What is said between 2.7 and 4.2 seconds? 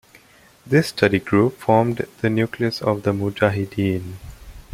of the Mojahedin.